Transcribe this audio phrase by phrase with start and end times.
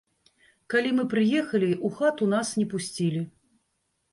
[0.73, 3.21] Калі мы прыехалі, у хату нас не пусцілі.